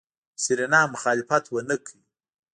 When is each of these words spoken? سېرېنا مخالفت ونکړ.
سېرېنا 0.43 0.81
مخالفت 0.93 1.43
ونکړ. 1.53 1.85